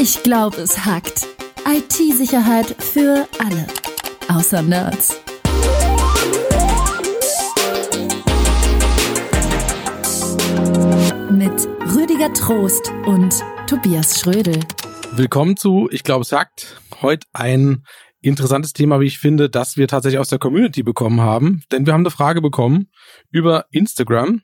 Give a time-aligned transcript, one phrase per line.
[0.00, 1.26] Ich glaube, es hackt.
[1.66, 3.66] IT-Sicherheit für alle.
[4.28, 5.20] Außer Nerds.
[11.32, 14.60] Mit Rüdiger Trost und Tobias Schrödel.
[15.16, 16.80] Willkommen zu Ich glaube, es hackt.
[17.02, 17.84] Heute ein
[18.20, 21.64] interessantes Thema, wie ich finde, das wir tatsächlich aus der Community bekommen haben.
[21.72, 22.88] Denn wir haben eine Frage bekommen
[23.32, 24.42] über Instagram.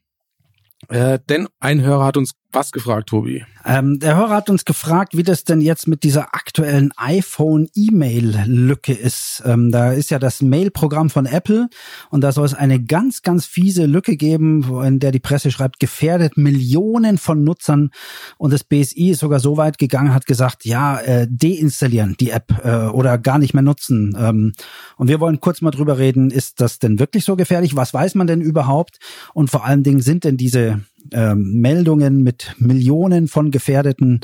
[0.88, 3.44] Äh, denn ein Hörer hat uns was gefragt, Tobi?
[3.66, 9.42] Ähm, der Hörer hat uns gefragt, wie das denn jetzt mit dieser aktuellen iPhone-E-Mail-Lücke ist.
[9.46, 11.68] Ähm, da ist ja das Mail-Programm von Apple
[12.10, 15.80] und da soll es eine ganz, ganz fiese Lücke geben, in der die Presse schreibt,
[15.80, 17.90] gefährdet Millionen von Nutzern
[18.36, 22.52] und das BSI ist sogar so weit gegangen, hat gesagt, ja, äh, deinstallieren die App
[22.62, 24.14] äh, oder gar nicht mehr nutzen.
[24.18, 24.52] Ähm,
[24.96, 27.76] und wir wollen kurz mal drüber reden, ist das denn wirklich so gefährlich?
[27.76, 28.98] Was weiß man denn überhaupt?
[29.32, 30.82] Und vor allen Dingen sind denn diese
[31.12, 34.20] ähm, Meldungen mit Millionen von gefährdeten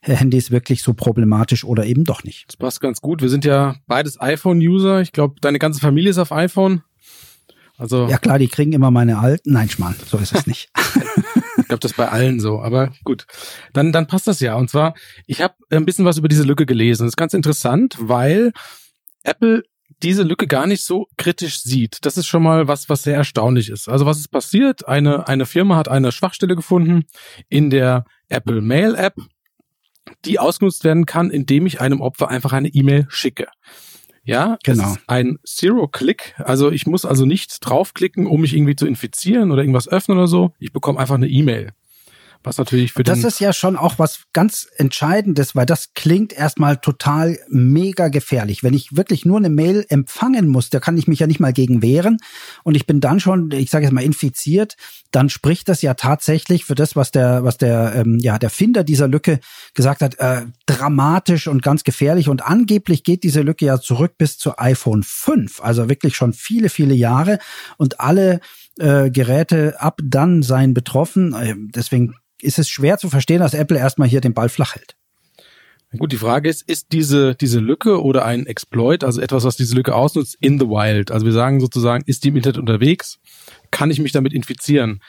[0.00, 2.44] Handys wirklich so problematisch oder eben doch nicht.
[2.48, 3.22] Das passt ganz gut.
[3.22, 5.00] Wir sind ja beides iPhone-User.
[5.00, 6.82] Ich glaube, deine ganze Familie ist auf iPhone.
[7.76, 9.52] Also ja klar, die kriegen immer meine alten.
[9.52, 10.70] Nein, Schmarrn, so ist es nicht.
[11.58, 12.60] ich glaube, das ist bei allen so.
[12.60, 13.26] Aber gut,
[13.72, 14.54] dann dann passt das ja.
[14.54, 14.94] Und zwar,
[15.26, 17.04] ich habe ein bisschen was über diese Lücke gelesen.
[17.04, 18.52] Das ist ganz interessant, weil
[19.24, 19.64] Apple
[20.04, 21.98] diese Lücke gar nicht so kritisch sieht.
[22.02, 23.88] Das ist schon mal was, was sehr erstaunlich ist.
[23.88, 24.86] Also was ist passiert?
[24.86, 27.06] Eine, eine Firma hat eine Schwachstelle gefunden
[27.48, 29.14] in der Apple Mail App,
[30.26, 33.48] die ausgenutzt werden kann, indem ich einem Opfer einfach eine E-Mail schicke.
[34.24, 34.94] Ja, genau.
[35.06, 36.34] ein Zero-Click.
[36.38, 40.28] Also ich muss also nicht draufklicken, um mich irgendwie zu infizieren oder irgendwas öffnen oder
[40.28, 40.52] so.
[40.58, 41.72] Ich bekomme einfach eine E-Mail.
[42.44, 46.76] Was natürlich für Das ist ja schon auch was ganz Entscheidendes, weil das klingt erstmal
[46.76, 48.62] total mega gefährlich.
[48.62, 51.52] Wenn ich wirklich nur eine Mail empfangen muss, da kann ich mich ja nicht mal
[51.52, 52.18] gegen wehren
[52.62, 54.76] und ich bin dann schon, ich sage jetzt mal, infiziert,
[55.10, 58.84] dann spricht das ja tatsächlich für das, was der, was der, ähm, ja, der Finder
[58.84, 59.40] dieser Lücke
[59.72, 62.28] gesagt hat, äh, dramatisch und ganz gefährlich.
[62.28, 66.68] Und angeblich geht diese Lücke ja zurück bis zu iPhone 5, also wirklich schon viele,
[66.68, 67.38] viele Jahre
[67.78, 68.40] und alle
[68.78, 71.34] äh, Geräte ab dann seien betroffen.
[71.34, 74.96] Äh, deswegen ist es schwer zu verstehen, dass Apple erstmal hier den Ball flach hält.
[75.98, 79.76] Gut, die Frage ist, ist diese, diese Lücke oder ein Exploit, also etwas, was diese
[79.76, 81.12] Lücke ausnutzt, in the wild?
[81.12, 83.20] Also wir sagen sozusagen, ist die im Internet unterwegs?
[83.70, 85.00] Kann ich mich damit infizieren?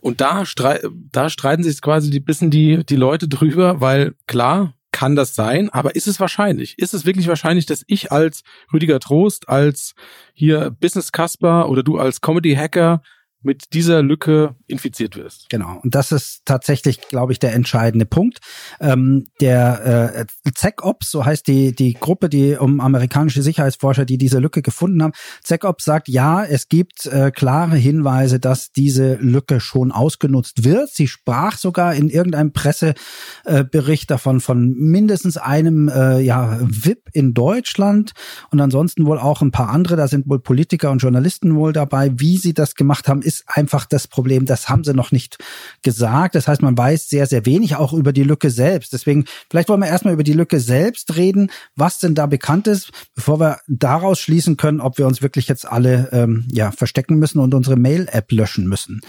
[0.00, 0.80] Und da, strei
[1.12, 5.70] da streiten sich quasi die bisschen die, die Leute drüber, weil klar, kann das sein,
[5.70, 6.78] aber ist es wahrscheinlich?
[6.78, 9.94] Ist es wirklich wahrscheinlich, dass ich als Rüdiger Trost, als
[10.34, 13.00] hier Business Casper oder du als Comedy Hacker
[13.42, 15.48] mit dieser Lücke infiziert wirst.
[15.48, 15.80] Genau.
[15.82, 18.38] Und das ist tatsächlich, glaube ich, der entscheidende Punkt.
[18.80, 24.38] Ähm, der äh, ZecOps, so heißt die, die Gruppe, die um amerikanische Sicherheitsforscher, die diese
[24.38, 25.12] Lücke gefunden haben.
[25.42, 30.90] ZecOps sagt, ja, es gibt äh, klare Hinweise, dass diese Lücke schon ausgenutzt wird.
[30.90, 37.32] Sie sprach sogar in irgendeinem Pressebericht äh, davon von mindestens einem äh, ja, VIP in
[37.32, 38.12] Deutschland
[38.50, 39.96] und ansonsten wohl auch ein paar andere.
[39.96, 42.12] Da sind wohl Politiker und Journalisten wohl dabei.
[42.16, 45.38] Wie sie das gemacht haben, ist einfach das Problem, das haben sie noch nicht
[45.82, 46.34] gesagt.
[46.34, 48.92] Das heißt, man weiß sehr, sehr wenig auch über die Lücke selbst.
[48.92, 52.90] Deswegen, vielleicht wollen wir erstmal über die Lücke selbst reden, was denn da bekannt ist,
[53.14, 57.38] bevor wir daraus schließen können, ob wir uns wirklich jetzt alle ähm, ja, verstecken müssen
[57.38, 59.00] und unsere Mail-App löschen müssen.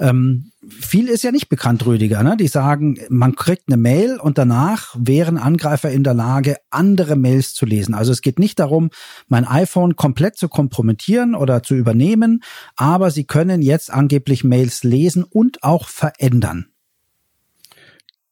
[0.00, 2.22] Ähm, viel ist ja nicht bekannt, Rüdiger.
[2.22, 2.36] Ne?
[2.36, 7.54] Die sagen, man kriegt eine Mail und danach wären Angreifer in der Lage, andere Mails
[7.54, 7.94] zu lesen.
[7.94, 8.90] Also es geht nicht darum,
[9.28, 12.42] mein iPhone komplett zu kompromittieren oder zu übernehmen,
[12.76, 16.66] aber sie können jetzt angeblich Mails lesen und auch verändern.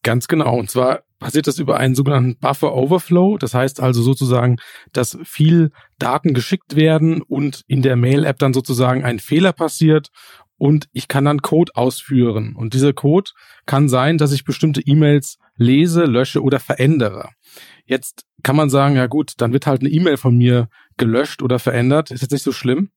[0.03, 0.59] Ganz genau.
[0.59, 3.38] Und zwar passiert das über einen sogenannten Buffer Overflow.
[3.38, 4.56] Das heißt also sozusagen,
[4.93, 10.11] dass viel Daten geschickt werden und in der Mail-App dann sozusagen ein Fehler passiert
[10.58, 12.54] und ich kann dann Code ausführen.
[12.54, 13.30] Und dieser Code
[13.64, 17.30] kann sein, dass ich bestimmte E-Mails lese, lösche oder verändere.
[17.86, 21.58] Jetzt kann man sagen, ja gut, dann wird halt eine E-Mail von mir gelöscht oder
[21.58, 22.10] verändert.
[22.10, 22.91] Ist jetzt nicht so schlimm.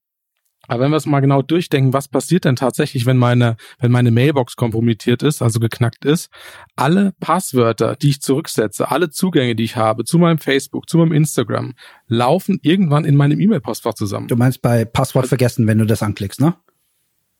[0.68, 4.12] Aber wenn wir es mal genau durchdenken, was passiert denn tatsächlich, wenn meine, wenn meine
[4.12, 6.30] Mailbox kompromittiert ist, also geknackt ist?
[6.76, 11.12] Alle Passwörter, die ich zurücksetze, alle Zugänge, die ich habe zu meinem Facebook, zu meinem
[11.12, 11.74] Instagram,
[12.06, 14.28] laufen irgendwann in meinem E-Mail-Postfach zusammen.
[14.28, 16.54] Du meinst bei Passwort vergessen, wenn du das anklickst, ne?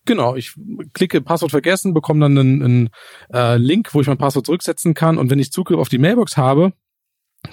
[0.04, 0.54] Genau, ich
[0.94, 2.90] klicke Passwort vergessen, bekomme dann einen, einen
[3.32, 6.36] äh, Link, wo ich mein Passwort zurücksetzen kann und wenn ich Zugriff auf die Mailbox
[6.36, 6.72] habe,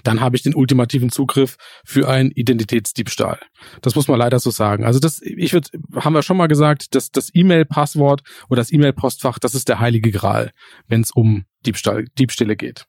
[0.04, 3.40] dann habe ich den ultimativen Zugriff für einen Identitätsdiebstahl.
[3.82, 4.86] Das muss man leider so sagen.
[4.86, 9.40] Also das, ich würde, haben wir schon mal gesagt, dass das E-Mail-Passwort oder das E-Mail-Postfach,
[9.40, 10.52] das ist der heilige Gral,
[10.88, 12.86] wenn es um Diebstahl, Diebstähle geht.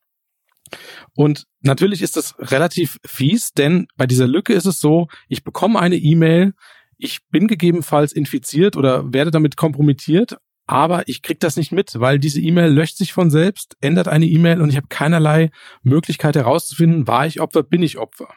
[1.14, 5.80] Und natürlich ist das relativ fies, denn bei dieser Lücke ist es so, ich bekomme
[5.80, 6.52] eine E-Mail,
[7.00, 10.36] ich bin gegebenenfalls infiziert oder werde damit kompromittiert,
[10.66, 14.26] aber ich krieg das nicht mit, weil diese E-Mail löscht sich von selbst, ändert eine
[14.26, 15.50] E-Mail und ich habe keinerlei
[15.82, 18.28] Möglichkeit herauszufinden, war ich Opfer, bin ich Opfer.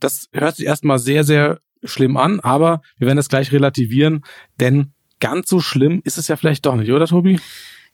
[0.00, 4.24] Das hört sich erstmal sehr, sehr schlimm an, aber wir werden das gleich relativieren,
[4.60, 7.38] denn ganz so schlimm ist es ja vielleicht doch nicht, oder Tobi?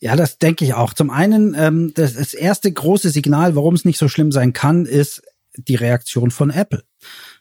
[0.00, 0.92] Ja, das denke ich auch.
[0.92, 4.86] Zum einen, ähm, das, das erste große Signal, warum es nicht so schlimm sein kann,
[4.86, 5.22] ist
[5.56, 6.84] die Reaktion von Apple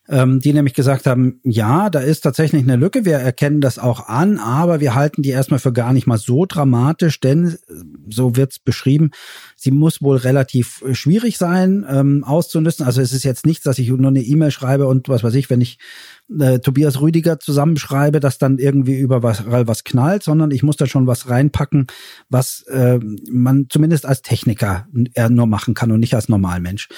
[0.09, 4.07] ähm, die nämlich gesagt haben, ja, da ist tatsächlich eine Lücke, wir erkennen das auch
[4.07, 7.57] an, aber wir halten die erstmal für gar nicht mal so dramatisch, denn
[8.09, 9.12] so wird's beschrieben,
[9.56, 12.86] sie muss wohl relativ äh, schwierig sein ähm, auszunützen.
[12.86, 15.50] Also es ist jetzt nichts, dass ich nur eine E-Mail schreibe und was weiß ich,
[15.50, 15.77] wenn ich
[16.39, 20.86] äh, Tobias Rüdiger zusammenschreibe, dass dann irgendwie über was, was knallt, sondern ich muss da
[20.86, 21.88] schon was reinpacken,
[22.30, 23.00] was äh,
[23.30, 26.89] man zumindest als Techniker eher nur machen kann und nicht als Normalmensch.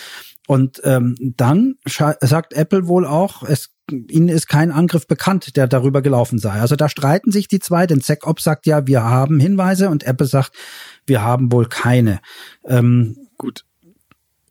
[0.49, 6.01] Und ähm, dann sagt Apple wohl auch, es ihnen ist kein Angriff bekannt, der darüber
[6.01, 6.53] gelaufen sei.
[6.53, 10.25] Also da streiten sich die zwei, denn SecOps sagt ja, wir haben Hinweise und Apple
[10.25, 10.53] sagt,
[11.05, 12.19] wir haben wohl keine.
[12.65, 13.63] Ähm, Gut.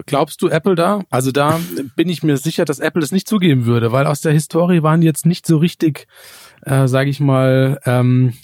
[0.06, 1.00] Glaubst du Apple da?
[1.10, 1.58] Also da
[1.96, 5.02] bin ich mir sicher, dass Apple es nicht zugeben würde, weil aus der Historie waren
[5.02, 6.06] jetzt nicht so richtig,
[6.62, 8.34] äh, sage ich mal, ähm,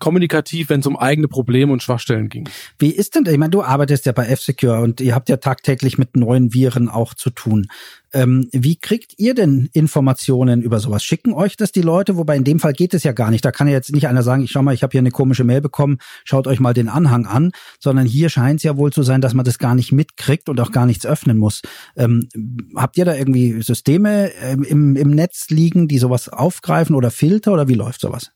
[0.00, 2.48] kommunikativ, wenn es um eigene Probleme und Schwachstellen ging.
[2.78, 5.98] Wie ist denn, ich meine, du arbeitest ja bei F-Secure und ihr habt ja tagtäglich
[5.98, 7.68] mit neuen Viren auch zu tun.
[8.12, 11.04] Ähm, wie kriegt ihr denn Informationen über sowas?
[11.04, 12.16] Schicken euch das die Leute?
[12.16, 13.44] Wobei in dem Fall geht es ja gar nicht.
[13.44, 15.44] Da kann ja jetzt nicht einer sagen, ich schau mal, ich habe hier eine komische
[15.44, 19.02] Mail bekommen, schaut euch mal den Anhang an, sondern hier scheint es ja wohl zu
[19.04, 21.62] sein, dass man das gar nicht mitkriegt und auch gar nichts öffnen muss.
[21.96, 22.28] Ähm,
[22.74, 27.52] habt ihr da irgendwie Systeme ähm, im, im Netz liegen, die sowas aufgreifen oder Filter
[27.52, 28.32] oder wie läuft sowas?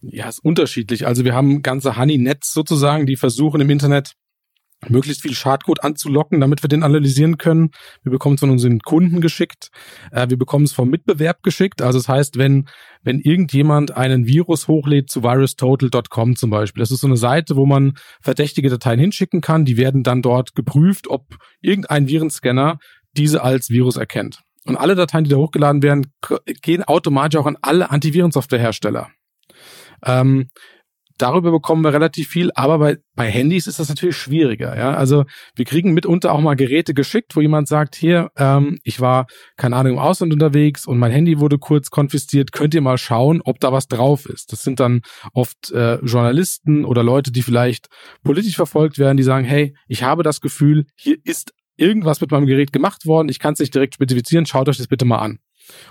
[0.00, 1.06] Ja, ist unterschiedlich.
[1.06, 4.14] Also wir haben ganze Honey-Netz sozusagen, die versuchen im Internet
[4.88, 7.70] möglichst viel Schadcode anzulocken, damit wir den analysieren können.
[8.02, 9.70] Wir bekommen es von unseren Kunden geschickt.
[10.12, 11.82] Äh, wir bekommen es vom Mitbewerb geschickt.
[11.82, 12.68] Also das heißt, wenn,
[13.02, 17.66] wenn irgendjemand einen Virus hochlädt zu virustotal.com zum Beispiel, das ist so eine Seite, wo
[17.66, 22.78] man verdächtige Dateien hinschicken kann, die werden dann dort geprüft, ob irgendein Virenscanner
[23.12, 24.42] diese als Virus erkennt.
[24.66, 26.12] Und alle Dateien, die da hochgeladen werden,
[26.60, 29.10] gehen automatisch auch an alle Antivirensoftwarehersteller.
[30.04, 30.48] Ähm,
[31.18, 34.76] darüber bekommen wir relativ viel, aber bei, bei Handys ist das natürlich schwieriger.
[34.76, 34.94] Ja?
[34.94, 39.26] Also wir kriegen mitunter auch mal Geräte geschickt, wo jemand sagt, hier, ähm, ich war,
[39.56, 43.40] keine Ahnung, im Ausland unterwegs und mein Handy wurde kurz konfisziert, könnt ihr mal schauen,
[43.44, 44.52] ob da was drauf ist.
[44.52, 45.02] Das sind dann
[45.32, 47.86] oft äh, Journalisten oder Leute, die vielleicht
[48.22, 52.46] politisch verfolgt werden, die sagen, hey, ich habe das Gefühl, hier ist irgendwas mit meinem
[52.46, 55.38] Gerät gemacht worden, ich kann es nicht direkt spezifizieren, schaut euch das bitte mal an.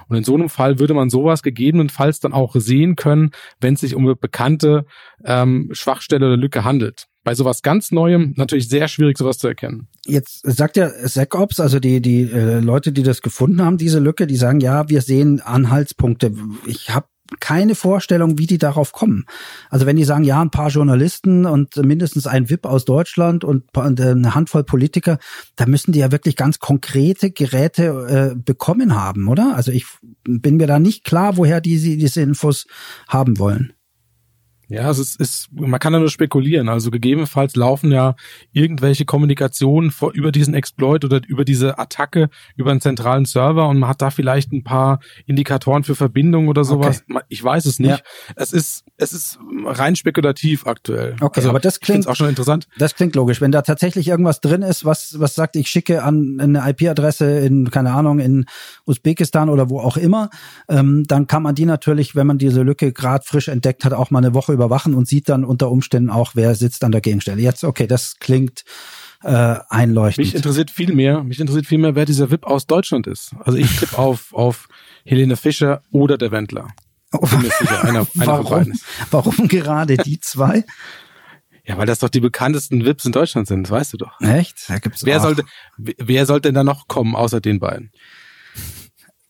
[0.08, 3.82] Und in so einem Fall würde man sowas gegebenenfalls dann auch sehen können, wenn es
[3.82, 4.86] sich um eine bekannte
[5.24, 7.08] ähm, Schwachstelle oder Lücke handelt.
[7.24, 9.88] Bei sowas ganz Neuem natürlich sehr schwierig, sowas zu erkennen.
[10.06, 14.28] Jetzt sagt ja SecOps, also die die äh, Leute, die das gefunden haben, diese Lücke,
[14.28, 16.34] die sagen, ja, wir sehen Anhaltspunkte.
[16.68, 17.08] Ich habe
[17.40, 19.26] keine Vorstellung, wie die darauf kommen.
[19.70, 23.66] Also wenn die sagen, ja, ein paar Journalisten und mindestens ein VIP aus Deutschland und
[23.78, 25.18] eine Handvoll Politiker,
[25.56, 29.56] da müssen die ja wirklich ganz konkrete Geräte äh, bekommen haben, oder?
[29.56, 29.86] Also ich
[30.24, 32.68] bin mir da nicht klar, woher die diese Infos
[33.08, 33.74] haben wollen.
[34.68, 36.70] Ja, es ist, ist, man kann da nur spekulieren.
[36.70, 38.16] Also gegebenenfalls laufen ja
[38.52, 43.80] irgendwelche Kommunikationen vor, über diesen Exploit oder über diese Attacke über einen zentralen Server und
[43.80, 47.04] man hat da vielleicht ein paar Indikatoren für Verbindungen oder sowas.
[47.10, 47.22] Okay.
[47.30, 47.90] Ich weiß es nicht.
[47.90, 48.34] Ja.
[48.36, 51.16] Es ist, es ist rein spekulativ aktuell.
[51.22, 52.68] Okay, also, aber das klingt auch schon interessant.
[52.78, 53.42] Das klingt logisch.
[53.42, 57.70] Wenn da tatsächlich irgendwas drin ist, was, was sagt, ich schicke an eine IP-Adresse in,
[57.72, 58.46] keine Ahnung, in
[58.86, 60.30] Usbekistan oder wo auch immer,
[60.70, 64.12] ähm, dann kann man die natürlich, wenn man diese Lücke gerade frisch entdeckt hat, auch
[64.12, 67.42] mal eine Woche überwachen und sieht dann unter Umständen auch, wer sitzt an der Gegenstelle.
[67.42, 68.64] Jetzt, okay, das klingt
[69.24, 70.26] äh, einleuchtend.
[70.26, 73.36] Mich interessiert viel mehr, mich interessiert viel mehr, wer dieser VIP aus Deutschland ist.
[73.40, 74.68] Also ich tippe auf, auf
[75.04, 76.68] Helene Fischer oder der Wendler.
[77.12, 78.74] Sicher, einer, einer warum,
[79.12, 80.66] warum gerade die zwei?
[81.68, 84.20] Ja, weil das doch die bekanntesten VIPs in Deutschland sind, das weißt du doch.
[84.22, 84.70] Echt?
[84.70, 85.24] Da gibt's wer auch.
[85.24, 85.46] sollte,
[85.78, 87.92] wer sollte denn da noch kommen, außer den beiden?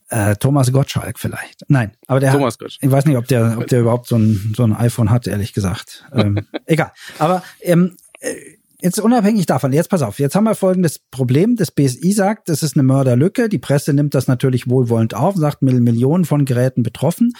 [0.09, 1.63] Äh, Thomas Gottschalk vielleicht.
[1.67, 2.83] Nein, aber der Thomas Gottschalk.
[2.83, 5.53] ich weiß nicht, ob der, ob der überhaupt so ein, so ein iPhone hat, ehrlich
[5.53, 6.05] gesagt.
[6.13, 6.91] Ähm, egal.
[7.17, 8.35] Aber ähm, äh,
[8.81, 11.55] jetzt unabhängig davon, jetzt pass auf, jetzt haben wir folgendes Problem.
[11.55, 13.49] Das BSI sagt, das ist eine Mörderlücke.
[13.49, 17.33] Die Presse nimmt das natürlich wohlwollend auf, sagt Millionen von Geräten betroffen.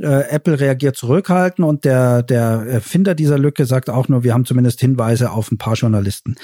[0.00, 4.44] Äh, Apple reagiert zurückhaltend und der, der Erfinder dieser Lücke sagt auch nur, wir haben
[4.44, 6.36] zumindest Hinweise auf ein paar Journalisten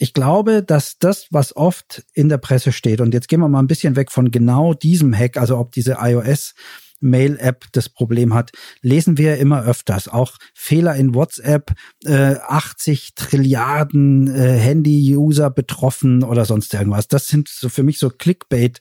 [0.00, 3.58] ich glaube, dass das, was oft in der Presse steht, und jetzt gehen wir mal
[3.58, 6.54] ein bisschen weg von genau diesem Hack, also ob diese iOS
[7.00, 8.50] Mail-App das Problem hat,
[8.82, 10.08] lesen wir immer öfters.
[10.08, 11.72] Auch Fehler in WhatsApp,
[12.04, 17.08] äh, 80 Trilliarden äh, Handy-User betroffen oder sonst irgendwas.
[17.08, 18.78] Das sind so für mich so Clickbait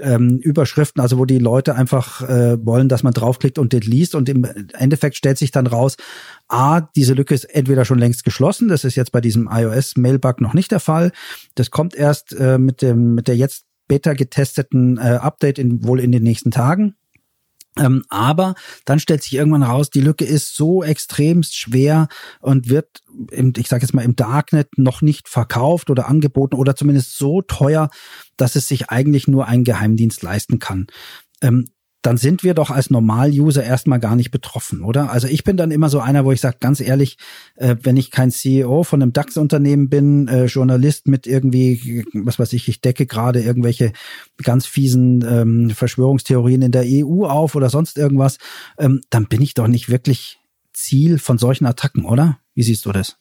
[0.00, 4.14] ähm, Überschriften, also wo die Leute einfach äh, wollen, dass man draufklickt und das liest
[4.14, 5.96] und im Endeffekt stellt sich dann raus,
[6.48, 10.54] A, diese Lücke ist entweder schon längst geschlossen, das ist jetzt bei diesem iOS-Mailbug noch
[10.54, 11.12] nicht der Fall.
[11.54, 16.00] Das kommt erst äh, mit dem mit der jetzt beta getesteten äh, Update in, wohl
[16.00, 16.94] in den nächsten Tagen.
[17.78, 22.08] Ähm, aber dann stellt sich irgendwann raus, die Lücke ist so extremst schwer
[22.40, 23.00] und wird,
[23.30, 27.42] im, ich sage jetzt mal, im Darknet noch nicht verkauft oder angeboten oder zumindest so
[27.42, 27.88] teuer,
[28.36, 30.88] dass es sich eigentlich nur ein Geheimdienst leisten kann.
[31.42, 31.66] Ähm,
[32.02, 35.10] dann sind wir doch als Normal-User erstmal gar nicht betroffen, oder?
[35.10, 37.18] Also ich bin dann immer so einer, wo ich sage, ganz ehrlich,
[37.56, 42.52] äh, wenn ich kein CEO von einem DAX-Unternehmen bin, äh, Journalist mit irgendwie, was weiß
[42.54, 43.92] ich, ich decke gerade irgendwelche
[44.42, 48.38] ganz fiesen ähm, Verschwörungstheorien in der EU auf oder sonst irgendwas,
[48.78, 50.38] ähm, dann bin ich doch nicht wirklich
[50.72, 52.38] Ziel von solchen Attacken, oder?
[52.54, 53.16] Wie siehst du das?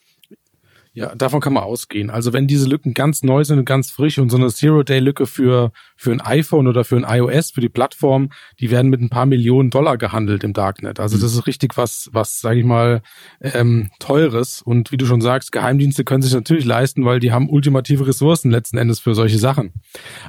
[0.99, 2.09] Ja, davon kann man ausgehen.
[2.09, 5.71] Also wenn diese Lücken ganz neu sind und ganz frisch und so eine Zero-Day-Lücke für,
[5.95, 9.25] für ein iPhone oder für ein iOS, für die Plattform, die werden mit ein paar
[9.25, 10.99] Millionen Dollar gehandelt im Darknet.
[10.99, 13.01] Also das ist richtig was, was, sage ich mal,
[13.39, 14.61] ähm, teures.
[14.61, 18.51] Und wie du schon sagst, Geheimdienste können sich natürlich leisten, weil die haben ultimative Ressourcen
[18.51, 19.71] letzten Endes für solche Sachen.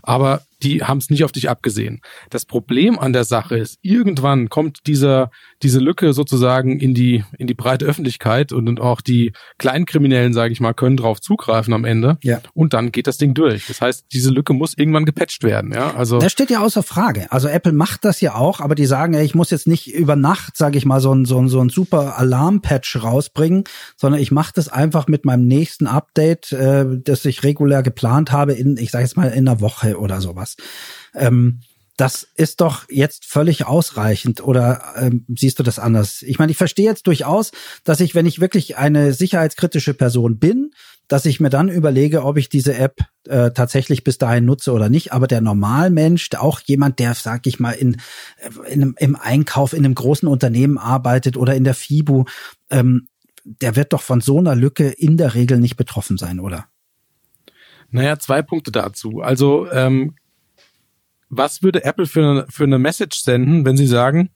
[0.04, 2.00] Aber die haben es nicht auf dich abgesehen.
[2.28, 5.30] Das Problem an der Sache ist, irgendwann kommt dieser,
[5.62, 10.52] diese Lücke sozusagen in die, in die breite Öffentlichkeit und, und auch die Kleinkriminellen, sage
[10.52, 12.18] ich mal, können drauf zugreifen am Ende.
[12.22, 12.40] Ja.
[12.54, 13.66] Und dann geht das Ding durch.
[13.66, 15.72] Das heißt, diese Lücke muss irgendwann gepatcht werden.
[15.72, 16.18] Ja, also.
[16.18, 17.30] Das steht ja außer Frage.
[17.32, 20.16] Also Apple macht das ja auch, aber die sagen, ey, ich muss jetzt nicht über
[20.16, 23.64] Nacht, sage ich mal, so ein, so ein, so ein super Alarm-Patch rausbringen,
[23.96, 28.52] sondern ich mache das einfach mit meinem nächsten Update, äh, das ich regulär geplant habe,
[28.52, 31.22] in, ich sage jetzt mal, in einer Woche oder sowas was.
[31.22, 31.60] Ähm,
[31.96, 36.22] das ist doch jetzt völlig ausreichend oder ähm, siehst du das anders?
[36.22, 37.52] Ich meine, ich verstehe jetzt durchaus,
[37.84, 40.70] dass ich, wenn ich wirklich eine sicherheitskritische Person bin,
[41.08, 44.88] dass ich mir dann überlege, ob ich diese App äh, tatsächlich bis dahin nutze oder
[44.88, 45.12] nicht.
[45.12, 48.00] Aber der Normalmensch, auch jemand, der, sag ich mal, in,
[48.66, 52.24] in einem, im Einkauf in einem großen Unternehmen arbeitet oder in der FIBU,
[52.70, 53.08] ähm,
[53.44, 56.66] der wird doch von so einer Lücke in der Regel nicht betroffen sein, oder?
[57.90, 59.20] Naja, zwei Punkte dazu.
[59.20, 60.14] Also ähm,
[61.30, 64.30] was würde Apple für eine, für eine Message senden, wenn sie sagen,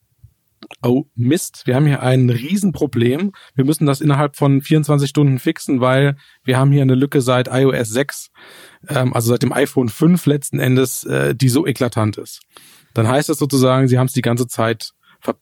[0.81, 5.81] oh Mist, wir haben hier ein Riesenproblem, wir müssen das innerhalb von 24 Stunden fixen,
[5.81, 8.29] weil wir haben hier eine Lücke seit iOS 6,
[8.89, 12.41] ähm, also seit dem iPhone 5 letzten Endes, äh, die so eklatant ist.
[12.93, 15.35] Dann heißt das sozusagen, sie haben es die ganze Zeit ver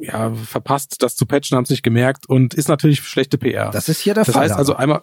[0.00, 3.70] ja, verpasst, das zu patchen, haben es nicht gemerkt und ist natürlich schlechte PR.
[3.70, 4.42] Das ist hier der das Fall.
[4.42, 5.02] Das heißt also einmal,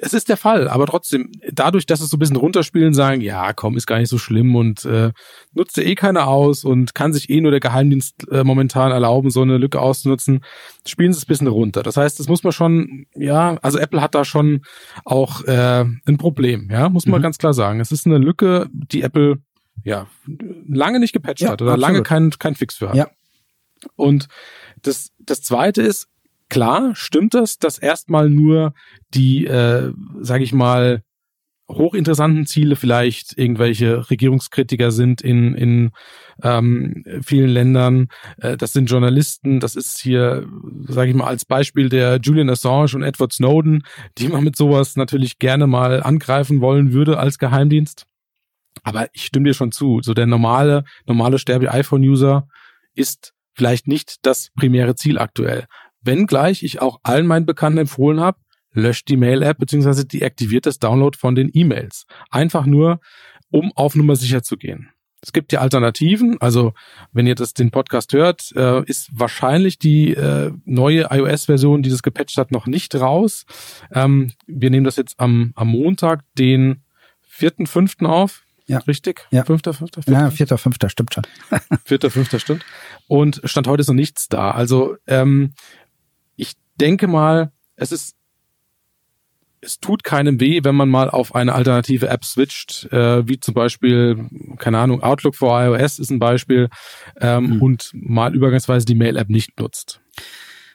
[0.00, 3.52] es ist der Fall, aber trotzdem, dadurch, dass es so ein bisschen runterspielen, sagen, ja,
[3.52, 5.12] komm, ist gar nicht so schlimm und äh,
[5.52, 9.42] nutzt eh keiner aus und kann sich eh nur der Geheimdienst äh, momentan erlauben, so
[9.42, 10.44] eine Lücke auszunutzen,
[10.86, 11.82] spielen sie es ein bisschen runter.
[11.82, 14.62] Das heißt, das muss man schon, ja, also Apple hat da schon
[15.04, 17.24] auch äh, ein Problem, ja, muss man mhm.
[17.24, 17.80] ganz klar sagen.
[17.80, 19.38] Es ist eine Lücke, die Apple
[19.82, 20.06] ja
[20.68, 21.88] lange nicht gepatcht ja, hat oder absolut.
[21.88, 22.96] lange kein, kein Fix für hat.
[22.96, 23.08] Ja.
[23.96, 24.28] Und
[24.82, 26.08] das, das zweite ist,
[26.54, 28.74] klar stimmt das, dass erstmal nur
[29.12, 31.02] die, äh, sage ich mal,
[31.68, 35.90] hochinteressanten Ziele vielleicht irgendwelche Regierungskritiker sind in, in
[36.44, 38.06] ähm, vielen Ländern.
[38.36, 39.58] Äh, das sind Journalisten.
[39.58, 40.46] Das ist hier,
[40.86, 43.82] sage ich mal, als Beispiel der Julian Assange und Edward Snowden,
[44.18, 48.06] die man mit sowas natürlich gerne mal angreifen wollen würde als Geheimdienst.
[48.84, 50.00] Aber ich stimme dir schon zu.
[50.04, 52.46] So der normale, normale Sterbe-iPhone-User
[52.94, 55.66] ist vielleicht nicht das primäre Ziel aktuell.
[56.04, 58.38] Wenngleich ich auch allen meinen Bekannten empfohlen habe,
[58.72, 60.04] löscht die Mail-App bzw.
[60.04, 62.06] deaktiviert das Download von den E-Mails.
[62.30, 63.00] Einfach nur,
[63.50, 64.90] um auf Nummer sicher zu gehen.
[65.22, 66.74] Es gibt ja Alternativen, also
[67.12, 72.02] wenn ihr das den Podcast hört, äh, ist wahrscheinlich die äh, neue iOS-Version, die das
[72.02, 73.46] gepatcht hat, noch nicht raus.
[73.90, 76.82] Ähm, wir nehmen das jetzt am, am Montag, den
[77.22, 78.42] vierten, fünften auf.
[78.66, 78.78] Ja.
[78.78, 79.26] Richtig?
[79.30, 79.44] Ja.
[79.44, 80.22] Fünfter, fünfter, fünfter?
[80.24, 81.24] Ja, vierter, fünfter, stimmt schon.
[81.84, 82.64] vierter, fünfter, stimmt.
[83.08, 84.50] Und Stand heute ist noch nichts da.
[84.50, 85.54] Also ähm,
[86.80, 88.16] denke mal, es ist
[89.64, 93.54] es tut keinem weh, wenn man mal auf eine alternative App switcht, äh, wie zum
[93.54, 94.28] Beispiel,
[94.58, 96.68] keine Ahnung, Outlook for iOS ist ein Beispiel,
[97.20, 97.62] ähm, mhm.
[97.62, 100.00] und mal übergangsweise die Mail-App nicht nutzt.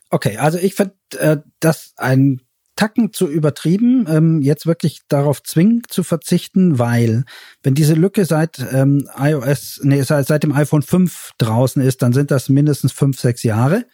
[0.10, 2.42] Okay, also ich finde äh, das ein
[2.76, 7.26] Tacken zu übertrieben, ähm, jetzt wirklich darauf zwingend zu verzichten, weil
[7.62, 12.14] wenn diese Lücke seit ähm, iOS, nee, seit, seit dem iPhone 5 draußen ist, dann
[12.14, 13.86] sind das mindestens fünf, sechs Jahre.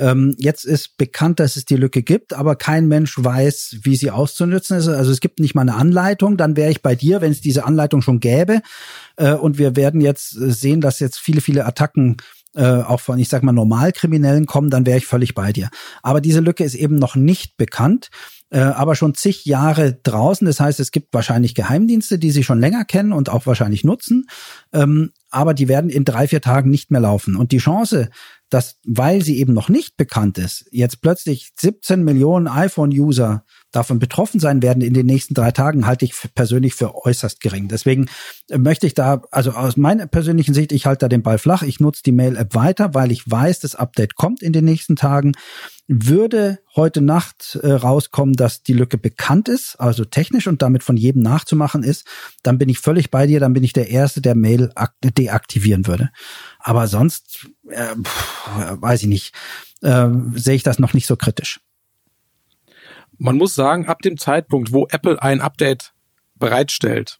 [0.00, 4.10] Ähm, jetzt ist bekannt, dass es die Lücke gibt, aber kein Mensch weiß, wie sie
[4.10, 4.88] auszunutzen ist.
[4.88, 6.38] Also es gibt nicht mal eine Anleitung.
[6.38, 8.62] Dann wäre ich bei dir, wenn es diese Anleitung schon gäbe.
[9.16, 12.16] Äh, und wir werden jetzt sehen, dass jetzt viele, viele Attacken
[12.56, 15.68] äh, auch von, ich sag mal, Normalkriminellen kommen, dann wäre ich völlig bei dir.
[16.02, 18.08] Aber diese Lücke ist eben noch nicht bekannt
[18.50, 20.44] äh, aber schon zig Jahre draußen.
[20.44, 24.26] Das heißt, es gibt wahrscheinlich Geheimdienste, die sie schon länger kennen und auch wahrscheinlich nutzen,
[24.72, 27.36] ähm, aber die werden in drei, vier Tagen nicht mehr laufen.
[27.36, 28.10] Und die Chance,
[28.48, 34.40] dass, weil sie eben noch nicht bekannt ist, jetzt plötzlich 17 Millionen iPhone-User davon betroffen
[34.40, 37.68] sein werden in den nächsten drei Tagen, halte ich persönlich für äußerst gering.
[37.68, 38.06] Deswegen
[38.48, 41.62] äh, möchte ich da, also aus meiner persönlichen Sicht, ich halte da den Ball flach.
[41.62, 45.32] Ich nutze die Mail-App weiter, weil ich weiß, das Update kommt in den nächsten Tagen.
[45.86, 50.96] Würde heute Nacht äh, rauskommen, dass die Lücke bekannt ist, also technisch und damit von
[50.96, 52.06] jedem nachzumachen ist,
[52.42, 54.72] dann bin ich völlig bei dir, dann bin ich der Erste, der Mail
[55.02, 56.10] deaktivieren würde.
[56.58, 58.48] Aber sonst, äh, pff,
[58.80, 59.34] weiß ich nicht,
[59.82, 61.60] äh, sehe ich das noch nicht so kritisch.
[63.22, 65.92] Man muss sagen, ab dem Zeitpunkt, wo Apple ein Update
[66.36, 67.18] bereitstellt,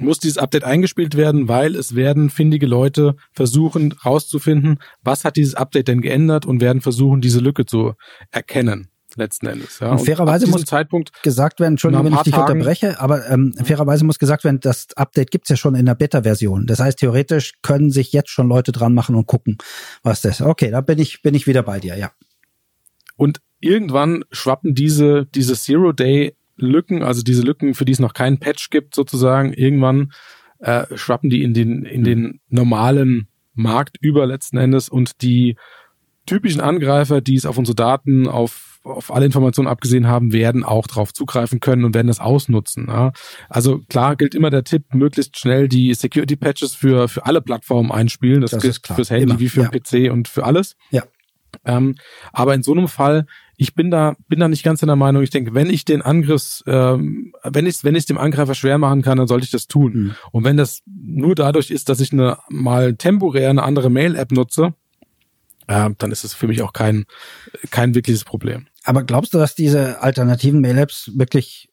[0.00, 5.54] muss dieses Update eingespielt werden, weil es werden findige Leute versuchen rauszufinden, was hat dieses
[5.54, 7.94] Update denn geändert und werden versuchen, diese Lücke zu
[8.32, 9.78] erkennen letzten Endes.
[9.78, 9.92] Ja.
[9.92, 14.04] Und fairerweise muss Zeitpunkt gesagt werden, Entschuldigung, wenn ich dich Tagen, unterbreche, aber ähm, fairerweise
[14.04, 16.66] muss gesagt werden, das Update gibt's ja schon in der Beta-Version.
[16.66, 19.56] Das heißt, theoretisch können sich jetzt schon Leute dran machen und gucken,
[20.02, 20.46] was das ist.
[20.46, 22.10] Okay, da bin ich, bin ich wieder bei dir, ja.
[23.16, 28.70] Und irgendwann schwappen diese, diese Zero-Day-Lücken, also diese Lücken, für die es noch keinen Patch
[28.70, 30.12] gibt, sozusagen, irgendwann
[30.58, 35.56] äh, schwappen die in den, in den normalen Markt über letzten Endes und die
[36.26, 40.86] typischen Angreifer, die es auf unsere Daten, auf, auf alle Informationen abgesehen haben, werden auch
[40.86, 42.86] darauf zugreifen können und werden das ausnutzen.
[42.88, 43.12] Ja.
[43.48, 47.92] Also klar gilt immer der Tipp, möglichst schnell die Security Patches für, für alle Plattformen
[47.92, 48.40] einspielen.
[48.40, 49.40] Das, das gilt fürs Handy immer.
[49.40, 49.68] wie für ja.
[49.68, 50.76] PC und für alles.
[50.90, 51.04] Ja.
[51.64, 51.94] Ähm,
[52.32, 55.22] aber in so einem Fall, ich bin da, bin da nicht ganz in der Meinung.
[55.22, 59.02] Ich denke, wenn ich den Angriffs, ähm, wenn ich, wenn ich dem Angreifer schwer machen
[59.02, 59.92] kann, dann sollte ich das tun.
[59.92, 60.14] Mhm.
[60.30, 64.74] Und wenn das nur dadurch ist, dass ich eine mal temporär eine andere Mail-App nutze,
[65.68, 67.06] äh, dann ist es für mich auch kein,
[67.70, 68.66] kein wirkliches Problem.
[68.84, 71.68] Aber glaubst du, dass diese alternativen Mail-Apps wirklich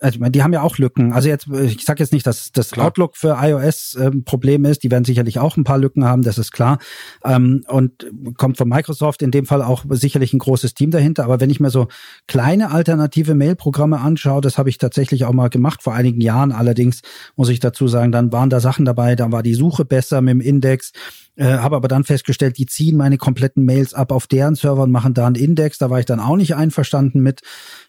[0.00, 1.12] also ich meine, die haben ja auch Lücken.
[1.12, 2.86] Also jetzt, ich sage jetzt nicht, dass das klar.
[2.86, 4.82] Outlook für iOS ein ähm, Problem ist.
[4.82, 6.78] Die werden sicherlich auch ein paar Lücken haben, das ist klar.
[7.24, 8.06] Ähm, und
[8.36, 11.24] kommt von Microsoft in dem Fall auch sicherlich ein großes Team dahinter.
[11.24, 11.86] Aber wenn ich mir so
[12.26, 16.50] kleine alternative Mail-Programme anschaue, das habe ich tatsächlich auch mal gemacht vor einigen Jahren.
[16.50, 17.02] Allerdings
[17.36, 20.32] muss ich dazu sagen, dann waren da Sachen dabei, da war die Suche besser mit
[20.32, 20.92] dem Index.
[21.38, 24.90] Äh, habe aber dann festgestellt, die ziehen meine kompletten Mails ab auf deren Server und
[24.90, 25.78] machen da einen Index.
[25.78, 27.42] Da war ich dann auch nicht einverstanden mit.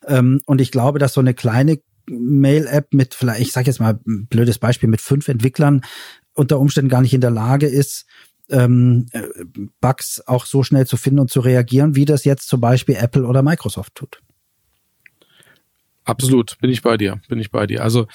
[0.06, 4.00] Ähm, und ich glaube, dass so eine kleine Mail-App mit vielleicht, ich sage jetzt mal
[4.06, 5.82] ein blödes Beispiel, mit fünf Entwicklern
[6.34, 8.06] unter Umständen gar nicht in der Lage ist,
[8.52, 9.24] ähm, äh,
[9.82, 13.26] Bugs auch so schnell zu finden und zu reagieren, wie das jetzt zum Beispiel Apple
[13.26, 14.22] oder Microsoft tut.
[16.04, 17.84] Absolut, bin ich bei dir, bin ich bei dir.
[17.84, 18.06] Also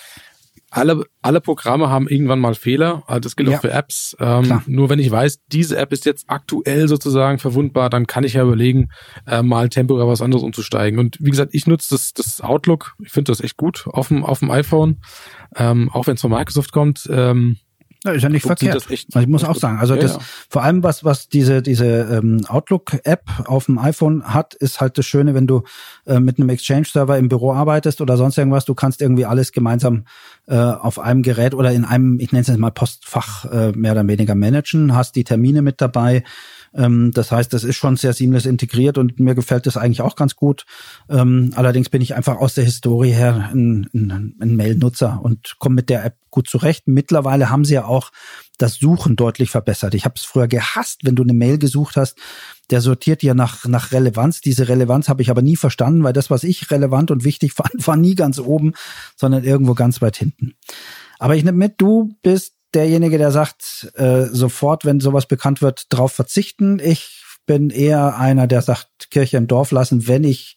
[0.75, 3.05] alle, alle Programme haben irgendwann mal Fehler.
[3.07, 3.57] Also das gilt ja.
[3.57, 4.17] auch für Apps.
[4.19, 8.35] Ähm, nur wenn ich weiß, diese App ist jetzt aktuell sozusagen verwundbar, dann kann ich
[8.35, 8.91] ja überlegen,
[9.27, 10.99] äh, mal temporär was anderes umzusteigen.
[10.99, 12.97] Und wie gesagt, ich nutze das, das Outlook.
[13.05, 15.01] Ich finde das echt gut auf dem, auf dem iPhone.
[15.57, 17.09] Ähm, auch wenn es von Microsoft kommt.
[17.11, 17.59] Ähm,
[18.05, 18.75] ja, ist ja nicht verkehrt.
[18.75, 20.21] also ich muss auch sagen, also ja, das ja.
[20.51, 24.99] vor allem was was diese diese ähm, Outlook App auf dem iPhone hat, ist halt
[24.99, 25.63] das Schöne, wenn du
[26.05, 29.53] äh, mit einem Exchange Server im Büro arbeitest oder sonst irgendwas, du kannst irgendwie alles
[29.53, 30.05] gemeinsam
[30.47, 33.93] äh, auf einem Gerät oder in einem, ich nenne es jetzt mal Postfach äh, mehr
[33.93, 36.23] oder weniger managen, hast die Termine mit dabei,
[36.75, 40.17] ähm, das heißt, das ist schon sehr seamless integriert und mir gefällt das eigentlich auch
[40.17, 40.67] ganz gut.
[41.09, 45.77] Ähm, allerdings bin ich einfach aus der Historie her ein, ein, ein Mail-Nutzer und komme
[45.77, 46.85] mit der App gut zurecht.
[46.87, 48.11] Mittlerweile haben sie ja auch
[48.59, 49.95] das Suchen deutlich verbessert.
[49.95, 52.17] Ich habe es früher gehasst, wenn du eine Mail gesucht hast,
[52.71, 54.41] der sortiert ja nach, nach Relevanz.
[54.41, 57.87] Diese Relevanz habe ich aber nie verstanden, weil das, was ich relevant und wichtig fand,
[57.87, 58.75] war nie ganz oben,
[59.17, 60.55] sondern irgendwo ganz weit hinten.
[61.19, 65.87] Aber ich nehme mit, du bist derjenige, der sagt, äh, sofort, wenn sowas bekannt wird,
[65.91, 66.81] drauf verzichten.
[66.81, 70.57] Ich bin eher einer, der sagt, Kirche im Dorf lassen, wenn ich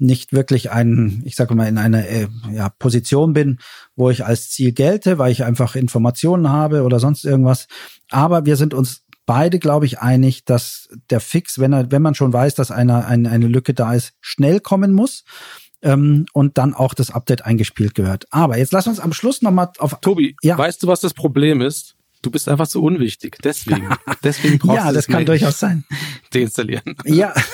[0.00, 3.58] nicht wirklich ein, ich sage mal, in einer äh, ja, Position bin,
[3.96, 7.68] wo ich als Ziel gelte, weil ich einfach Informationen habe oder sonst irgendwas.
[8.10, 12.14] Aber wir sind uns beide, glaube ich, einig, dass der Fix, wenn er, wenn man
[12.14, 15.24] schon weiß, dass eine, eine, eine Lücke da ist, schnell kommen muss
[15.82, 18.26] ähm, und dann auch das Update eingespielt gehört.
[18.30, 20.00] Aber jetzt lass uns am Schluss nochmal auf.
[20.00, 20.58] Tobi, ja.
[20.58, 21.94] weißt du, was das Problem ist?
[22.22, 23.38] Du bist einfach zu unwichtig.
[23.42, 23.88] Deswegen.
[24.22, 25.84] Deswegen brauchst ja, das kann durchaus sein.
[26.32, 26.96] Deinstallieren.
[27.04, 27.32] Ja.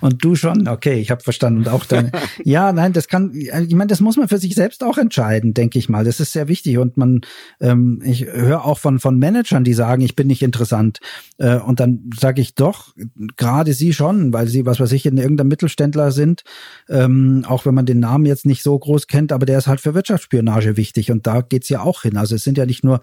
[0.00, 1.60] Und du schon, okay, ich habe verstanden.
[1.60, 2.10] Und auch deine.
[2.44, 5.78] ja, nein, das kann, ich meine, das muss man für sich selbst auch entscheiden, denke
[5.78, 6.04] ich mal.
[6.04, 6.78] Das ist sehr wichtig.
[6.78, 7.20] Und man,
[7.60, 11.00] ähm, ich höre auch von, von Managern, die sagen, ich bin nicht interessant.
[11.38, 12.94] Äh, und dann sage ich doch,
[13.36, 16.44] gerade sie schon, weil sie, was weiß ich, in irgendeinem Mittelständler sind,
[16.88, 19.80] ähm, auch wenn man den Namen jetzt nicht so groß kennt, aber der ist halt
[19.80, 21.10] für Wirtschaftsspionage wichtig.
[21.10, 22.16] Und da geht's ja auch hin.
[22.16, 23.00] Also es sind ja nicht nur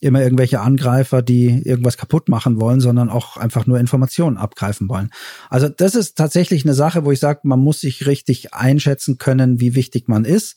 [0.00, 5.10] immer irgendwelche Angreifer, die irgendwas kaputt machen wollen, sondern auch einfach nur Informationen abgreifen wollen.
[5.48, 9.60] Also das ist tatsächlich eine Sache, wo ich sage, man muss sich richtig einschätzen können,
[9.60, 10.56] wie wichtig man ist.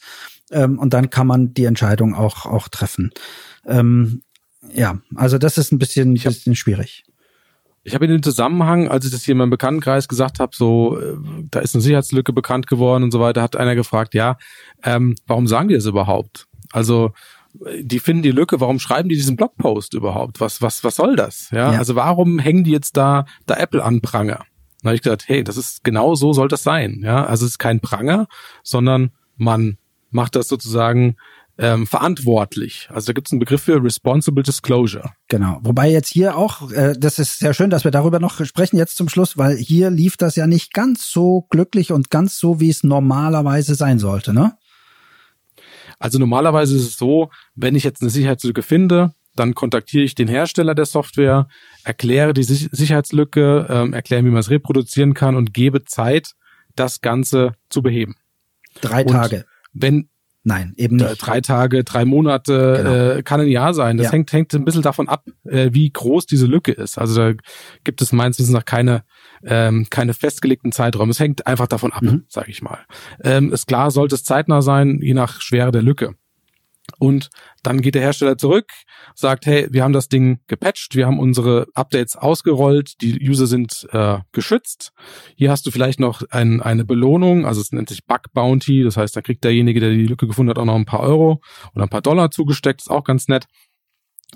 [0.52, 3.12] Ähm, und dann kann man die Entscheidung auch, auch treffen.
[3.66, 4.22] Ähm,
[4.74, 7.06] ja, also das ist ein bisschen, ein bisschen schwierig.
[7.84, 11.00] Ich habe in dem Zusammenhang, als ich das hier in meinem Bekanntenkreis gesagt habe, so,
[11.00, 11.16] äh,
[11.50, 14.38] da ist eine Sicherheitslücke bekannt geworden und so weiter, hat einer gefragt, ja,
[14.84, 16.48] ähm, warum sagen die das überhaupt?
[16.72, 17.14] Also,
[17.54, 20.40] die finden die Lücke, warum schreiben die diesen Blogpost überhaupt?
[20.40, 21.50] Was, was, was soll das?
[21.52, 21.80] Ja, ja.
[21.80, 24.46] also warum hängen die jetzt da, da Apple an Pranger?
[24.82, 27.02] Da habe ich gesagt, hey, das ist genau so soll das sein.
[27.04, 28.28] Ja, also es ist kein Pranger,
[28.64, 29.78] sondern man
[30.10, 31.18] macht das sozusagen
[31.58, 32.88] ähm, verantwortlich.
[32.92, 35.12] Also da gibt es einen Begriff für Responsible Disclosure.
[35.28, 35.60] Genau.
[35.62, 38.96] Wobei jetzt hier auch, äh, das ist sehr schön, dass wir darüber noch sprechen jetzt
[38.96, 42.70] zum Schluss, weil hier lief das ja nicht ganz so glücklich und ganz so, wie
[42.70, 44.54] es normalerweise sein sollte, ne?
[46.00, 50.28] Also normalerweise ist es so, wenn ich jetzt eine Sicherheitslücke finde, dann kontaktiere ich den
[50.28, 51.48] Hersteller der Software,
[51.84, 56.34] erkläre die Sicherheitslücke, ähm, erkläre, wie man es reproduzieren kann und gebe Zeit,
[56.76, 58.16] das Ganze zu beheben.
[58.82, 59.46] Drei und Tage.
[59.74, 60.10] Wenn
[60.44, 61.18] Nein, eben nicht.
[61.18, 63.18] Drei Tage, drei Monate, genau.
[63.18, 63.98] äh, kann ein Jahr sein.
[63.98, 64.14] Das ja.
[64.14, 66.98] hängt, hängt ein bisschen davon ab, äh, wie groß diese Lücke ist.
[66.98, 67.38] Also da
[67.84, 69.04] gibt es meines Wissens nach keine,
[69.44, 71.12] ähm, keine festgelegten Zeiträume.
[71.12, 72.24] Es hängt einfach davon ab, mhm.
[72.30, 72.80] sage ich mal.
[73.22, 76.16] Ähm, ist klar, sollte es zeitnah sein, je nach Schwere der Lücke.
[76.98, 77.30] Und
[77.64, 78.72] dann geht der Hersteller zurück,
[79.16, 83.88] sagt, hey, wir haben das Ding gepatcht, wir haben unsere Updates ausgerollt, die User sind
[83.92, 84.92] äh, geschützt.
[85.36, 88.98] Hier hast du vielleicht noch ein, eine Belohnung, also es nennt sich Bug Bounty, das
[88.98, 91.42] heißt, da kriegt derjenige, der die Lücke gefunden hat, auch noch ein paar Euro
[91.76, 93.46] oder ein paar Dollar zugesteckt, ist auch ganz nett.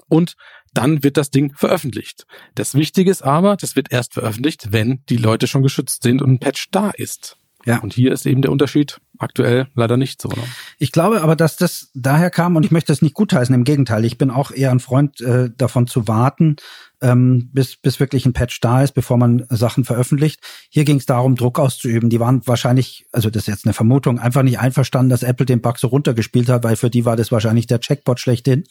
[0.08, 0.36] Und
[0.74, 2.26] dann wird das Ding veröffentlicht.
[2.56, 6.32] Das Wichtige ist aber, das wird erst veröffentlicht, wenn die Leute schon geschützt sind und
[6.32, 7.38] ein Patch da ist.
[7.66, 7.80] Ja.
[7.80, 10.30] Und hier ist eben der Unterschied aktuell leider nicht so.
[10.30, 10.44] Ne?
[10.80, 13.54] Ich glaube aber, dass das daher kam und ich möchte das nicht gutheißen.
[13.54, 16.58] Im Gegenteil, ich bin auch eher ein Freund äh, davon zu warten,
[17.04, 20.40] ähm, bis, bis wirklich ein Patch da ist, bevor man Sachen veröffentlicht.
[20.70, 22.10] Hier ging es darum, Druck auszuüben.
[22.10, 25.62] Die waren wahrscheinlich, also das ist jetzt eine Vermutung, einfach nicht einverstanden, dass Apple den
[25.62, 28.64] Bug so runtergespielt hat, weil für die war das wahrscheinlich der Checkbot schlechthin.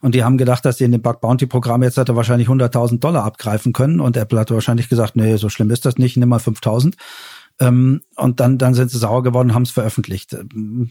[0.00, 3.00] Und die haben gedacht, dass sie in dem Bug Bounty Programm jetzt hätte wahrscheinlich 100.000
[3.00, 4.00] Dollar abgreifen können.
[4.00, 6.94] Und Apple hatte wahrscheinlich gesagt, nee, so schlimm ist das nicht, nimm mal 5.000.
[7.62, 10.36] Ähm, und dann, dann sind sie sauer geworden, haben es veröffentlicht.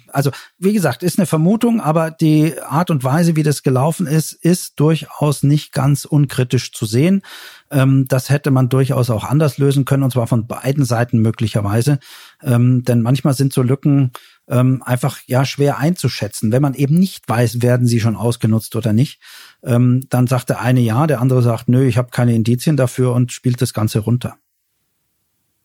[0.08, 4.32] Also, wie gesagt, ist eine Vermutung, aber die Art und Weise, wie das gelaufen ist,
[4.32, 7.24] ist durchaus nicht ganz unkritisch zu sehen.
[7.72, 12.00] Ähm, das hätte man durchaus auch anders lösen können, und zwar von beiden Seiten möglicherweise.
[12.42, 14.12] Ähm, denn manchmal sind so Lücken
[14.48, 16.54] ähm, einfach ja schwer einzuschätzen.
[16.54, 19.20] Wenn man eben nicht weiß, werden sie schon ausgenutzt oder nicht,
[19.62, 23.12] ähm, dann sagt der eine ja, der andere sagt, nö, ich habe keine Indizien dafür
[23.12, 24.38] und spielt das Ganze runter.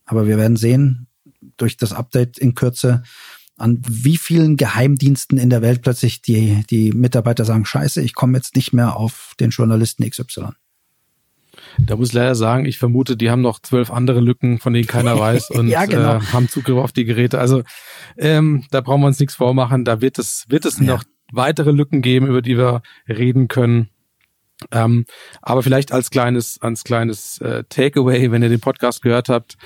[0.07, 1.09] Aber wir werden sehen,
[1.57, 3.03] durch das Update in Kürze,
[3.59, 8.37] an wie vielen Geheimdiensten in der Welt plötzlich die, die Mitarbeiter sagen, scheiße, ich komme
[8.37, 10.51] jetzt nicht mehr auf den Journalisten XY.
[11.79, 14.87] Da muss ich leider sagen, ich vermute, die haben noch zwölf andere Lücken, von denen
[14.87, 16.17] keiner weiß und ja, genau.
[16.17, 17.39] äh, haben Zugriff auf die Geräte.
[17.39, 17.63] Also
[18.17, 19.85] ähm, da brauchen wir uns nichts vormachen.
[19.85, 20.85] Da wird es, wird es ja.
[20.87, 23.89] noch weitere Lücken geben, über die wir reden können.
[24.73, 25.05] Ähm,
[25.43, 29.57] aber vielleicht als kleines, als kleines äh, Takeaway, wenn ihr den Podcast gehört habt,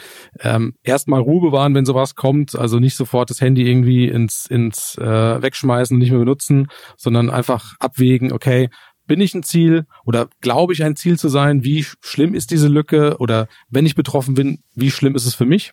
[0.40, 2.56] ähm, erstmal Ruhe bewahren, wenn sowas kommt.
[2.56, 7.74] Also nicht sofort das Handy irgendwie ins, ins äh, Wegschmeißen, nicht mehr benutzen, sondern einfach
[7.78, 8.68] abwägen, okay,
[9.06, 11.64] bin ich ein Ziel oder glaube ich ein Ziel zu sein?
[11.64, 13.16] Wie schlimm ist diese Lücke?
[13.18, 15.72] Oder wenn ich betroffen bin, wie schlimm ist es für mich?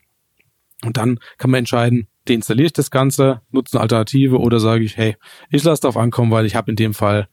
[0.84, 4.98] Und dann kann man entscheiden, deinstalliere ich das Ganze, nutze eine Alternative oder sage ich,
[4.98, 5.16] hey,
[5.50, 7.28] ich lasse darauf ankommen, weil ich habe in dem Fall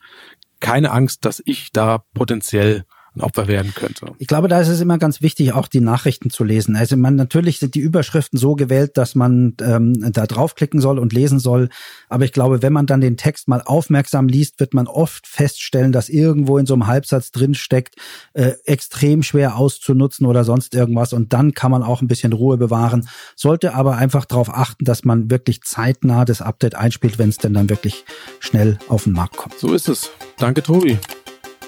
[0.65, 2.85] keine Angst, dass ich da potenziell
[3.17, 4.07] ein Opfer werden könnte.
[4.19, 6.77] Ich glaube, da ist es immer ganz wichtig, auch die Nachrichten zu lesen.
[6.77, 11.13] Also man natürlich sind die Überschriften so gewählt, dass man ähm, da draufklicken soll und
[11.13, 11.69] lesen soll.
[12.09, 15.93] Aber ich glaube, wenn man dann den Text mal aufmerksam liest, wird man oft feststellen,
[15.93, 17.97] dass irgendwo in so einem Halbsatz drin steckt,
[18.33, 21.13] äh, extrem schwer auszunutzen oder sonst irgendwas.
[21.13, 23.09] Und dann kann man auch ein bisschen Ruhe bewahren.
[23.37, 27.55] Sollte aber einfach darauf achten, dass man wirklich zeitnah das Update einspielt, wenn es denn
[27.55, 28.05] dann wirklich
[28.41, 29.59] schnell auf den Markt kommt.
[29.59, 30.11] So ist es.
[30.39, 30.99] Danke, Tobi.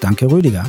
[0.00, 0.66] Danke, Rüdiger.